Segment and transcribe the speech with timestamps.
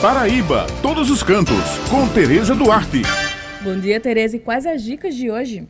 [0.00, 1.56] Paraíba, todos os cantos,
[1.90, 3.02] com Tereza Duarte.
[3.60, 4.36] Bom dia, Tereza.
[4.36, 5.66] E quais as dicas de hoje?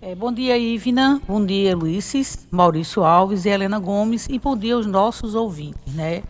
[0.00, 1.20] É, bom dia, Ivna.
[1.26, 4.28] Bom dia, Ulisses, Maurício Alves e Helena Gomes.
[4.30, 6.22] E bom dia aos nossos ouvintes, né?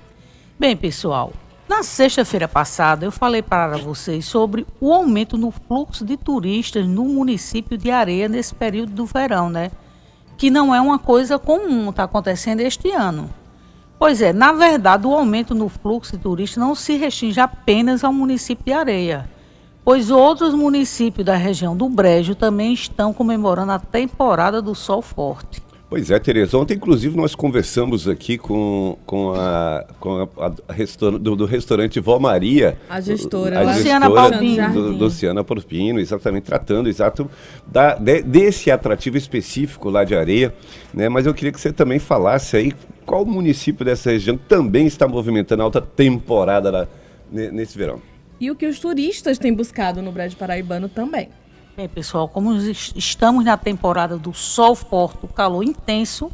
[0.59, 1.31] Bem, pessoal,
[1.69, 7.05] na sexta-feira passada eu falei para vocês sobre o aumento no fluxo de turistas no
[7.05, 9.71] município de Areia nesse período do verão, né?
[10.39, 13.29] Que não é uma coisa comum, está acontecendo este ano.
[13.99, 18.13] Pois é, na verdade, o aumento no fluxo de turistas não se restringe apenas ao
[18.13, 19.29] município de Areia,
[19.85, 25.67] pois outros municípios da região do Brejo também estão comemorando a temporada do sol forte.
[25.89, 26.59] Pois é, Tereza.
[26.59, 32.01] Ontem, inclusive, nós conversamos aqui com, com a, com a, a restaur, do, do, restaurante
[32.01, 32.77] Vó Maria.
[32.91, 34.11] A gestora, a Luciana
[34.73, 37.31] do, Luciana Porpino, exatamente, tratando exato
[37.65, 40.53] da, de, desse atrativo específico lá de areia.
[40.93, 41.09] Né?
[41.09, 42.73] Mas eu queria que você também falasse aí
[43.17, 46.89] qual município dessa região também está movimentando a alta temporada lá,
[47.33, 48.03] nesse verão.
[48.39, 51.31] E o que os turistas têm buscado no Brejo Paraibano também.
[51.75, 56.31] Bem, pessoal, como estamos na temporada do sol forte, o calor intenso,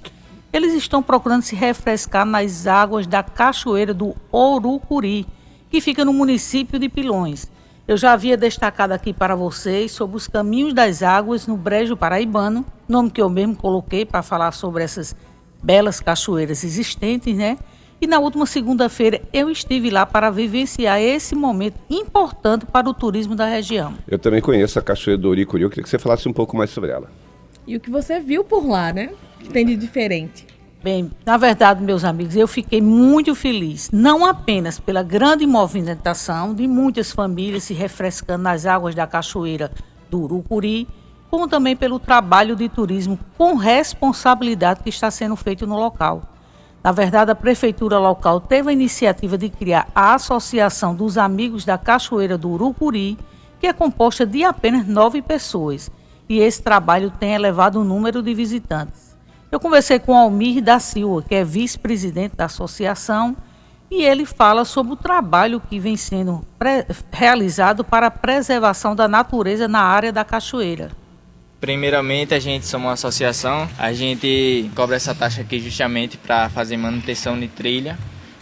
[0.53, 5.25] eles estão procurando se refrescar nas águas da cachoeira do Orucuri,
[5.71, 7.49] que fica no município de Pilões.
[7.87, 12.67] Eu já havia destacado aqui para vocês sobre os caminhos das águas no Brejo Paraibano,
[12.89, 15.15] nome que eu mesmo coloquei para falar sobre essas
[15.63, 17.57] belas cachoeiras existentes, né?
[18.01, 23.37] E na última segunda-feira eu estive lá para vivenciar esse momento importante para o turismo
[23.37, 23.95] da região.
[24.09, 26.71] Eu também conheço a Cachoeira do Oricuri, eu queria que você falasse um pouco mais
[26.71, 27.09] sobre ela.
[27.65, 29.11] E o que você viu por lá, né?
[29.39, 30.47] Que tem de diferente?
[30.83, 36.67] Bem, na verdade, meus amigos, eu fiquei muito feliz, não apenas pela grande movimentação de
[36.67, 39.71] muitas famílias se refrescando nas águas da cachoeira
[40.11, 40.89] do Urucuri,
[41.33, 46.25] como também pelo trabalho de turismo com responsabilidade que está sendo feito no local.
[46.85, 51.79] Na verdade, a prefeitura local teve a iniciativa de criar a Associação dos Amigos da
[51.79, 53.17] Cachoeira do Urucuri,
[53.59, 55.91] que é composta de apenas nove pessoas,
[56.29, 59.17] e esse trabalho tem elevado o número de visitantes.
[59.51, 63.35] Eu conversei com Almir da Silva, que é vice-presidente da associação,
[63.91, 66.47] e ele fala sobre o trabalho que vem sendo
[67.11, 71.01] realizado para a preservação da natureza na área da cachoeira.
[71.63, 76.77] Primeiramente, a gente somos uma associação, a gente cobra essa taxa aqui justamente para fazer
[76.77, 77.97] manutenção de trilha,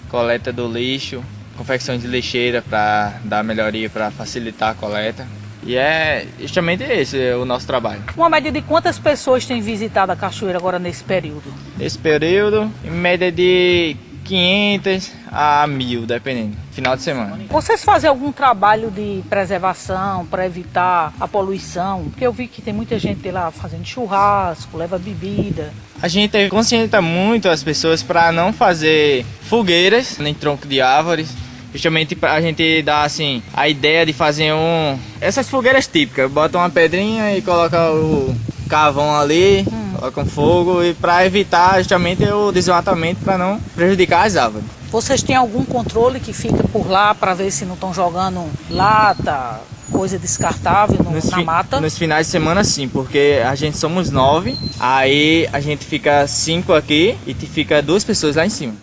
[0.08, 1.22] coleta do lixo,
[1.54, 5.28] confecções de lixeira para dar melhoria, para facilitar a coleta.
[5.66, 8.02] E é justamente esse o nosso trabalho.
[8.16, 11.52] Uma média de quantas pessoas têm visitado a cachoeira agora nesse período?
[11.76, 17.38] Nesse período, em média de 500 a 1000, dependendo, final de semana.
[17.48, 22.04] Vocês fazem algum trabalho de preservação para evitar a poluição?
[22.10, 25.72] Porque eu vi que tem muita gente lá fazendo churrasco, leva bebida.
[26.02, 31.30] A gente conscienta muito as pessoas para não fazer fogueiras nem tronco de árvores.
[31.72, 36.68] Justamente a gente dá assim a ideia de fazer um essas fogueiras típicas, bota uma
[36.68, 38.34] pedrinha e coloca o
[38.68, 39.92] carvão ali, hum.
[39.96, 44.79] coloca um fogo e para evitar justamente o desmatamento para não prejudicar as árvores.
[44.90, 49.60] Vocês têm algum controle que fica por lá para ver se não estão jogando lata,
[49.92, 51.80] coisa descartável no, nos na mata?
[51.80, 56.72] Nos finais de semana sim, porque a gente somos nove, aí a gente fica cinco
[56.72, 58.74] aqui e fica duas pessoas lá em cima.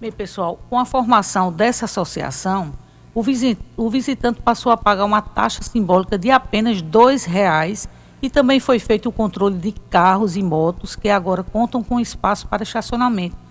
[0.00, 2.72] Bem, pessoal, com a formação dessa associação,
[3.14, 7.88] o, visit, o visitante passou a pagar uma taxa simbólica de apenas R$ reais
[8.20, 12.48] e também foi feito o controle de carros e motos que agora contam com espaço
[12.48, 13.47] para estacionamento.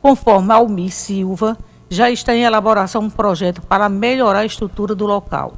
[0.00, 5.54] Conforme Almir Silva, já está em elaboração um projeto para melhorar a estrutura do local.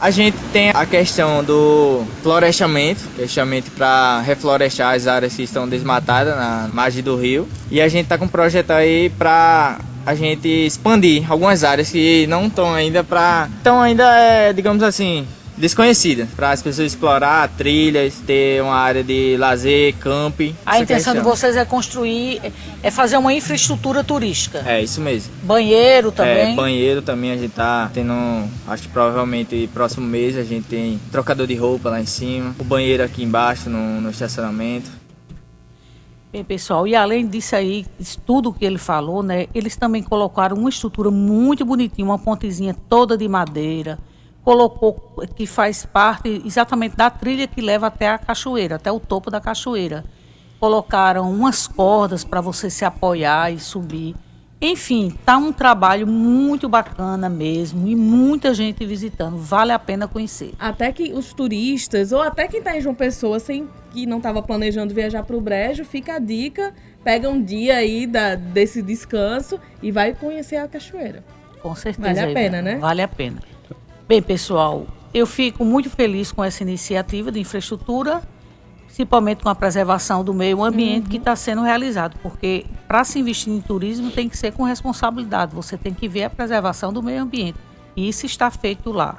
[0.00, 6.36] A gente tem a questão do florestamento, florestamento para reflorestar as áreas que estão desmatadas
[6.36, 7.48] na margem do rio.
[7.68, 12.28] E a gente está com um projeto aí para a gente expandir algumas áreas que
[12.28, 13.48] não estão ainda para.
[13.58, 15.26] Estão ainda, é, digamos assim,
[15.58, 20.54] desconhecida para as pessoas explorar trilhas, ter uma área de lazer, camping.
[20.64, 22.40] A intenção de vocês é construir,
[22.82, 24.62] é fazer uma infraestrutura turística.
[24.66, 25.32] É isso mesmo.
[25.42, 26.52] Banheiro também.
[26.52, 28.14] É, banheiro também a gente tá tendo,
[28.66, 32.64] acho que provavelmente próximo mês a gente tem trocador de roupa lá em cima, o
[32.64, 34.90] banheiro aqui embaixo no, no estacionamento.
[36.30, 37.86] Bem, pessoal, e além disso aí,
[38.26, 43.16] tudo que ele falou, né, eles também colocaram uma estrutura muito bonitinha, uma pontezinha toda
[43.16, 43.98] de madeira,
[44.48, 49.30] colocou que faz parte exatamente da trilha que leva até a cachoeira, até o topo
[49.30, 50.06] da cachoeira.
[50.58, 54.16] Colocaram umas cordas para você se apoiar e subir.
[54.58, 59.36] Enfim, tá um trabalho muito bacana mesmo e muita gente visitando.
[59.36, 60.54] Vale a pena conhecer.
[60.58, 64.40] Até que os turistas ou até quem está em João Pessoa sem que não estava
[64.40, 66.72] planejando viajar para o Brejo, fica a dica,
[67.04, 71.22] pega um dia aí da, desse descanso e vai conhecer a cachoeira.
[71.60, 72.14] Com certeza.
[72.14, 72.76] Vale a pena, né?
[72.78, 73.57] Vale a pena.
[74.08, 78.22] Bem, pessoal, eu fico muito feliz com essa iniciativa de infraestrutura,
[78.86, 83.52] principalmente com a preservação do meio ambiente que está sendo realizado, porque para se investir
[83.52, 87.20] em turismo tem que ser com responsabilidade, você tem que ver a preservação do meio
[87.20, 87.58] ambiente.
[87.94, 89.18] E isso está feito lá.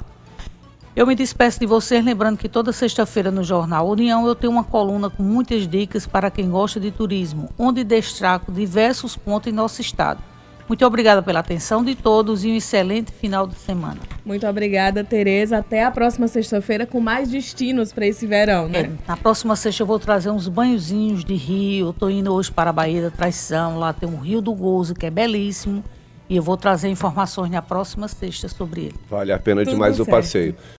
[0.96, 4.64] Eu me despeço de vocês, lembrando que toda sexta-feira no Jornal União eu tenho uma
[4.64, 9.82] coluna com muitas dicas para quem gosta de turismo, onde destaco diversos pontos em nosso
[9.82, 10.20] estado.
[10.70, 13.98] Muito obrigada pela atenção de todos e um excelente final de semana.
[14.24, 15.58] Muito obrigada, Tereza.
[15.58, 18.82] Até a próxima sexta-feira com mais destinos para esse verão, né?
[18.82, 21.90] É, na próxima sexta eu vou trazer uns banhozinhos de rio.
[21.90, 23.80] Estou indo hoje para a Bahia da Traição.
[23.80, 25.84] Lá tem o Rio do Gozo, que é belíssimo.
[26.30, 28.96] E eu vou trazer informações na próxima sexta sobre ele.
[29.10, 30.16] Vale a pena Tudo demais o certo.
[30.16, 30.56] passeio.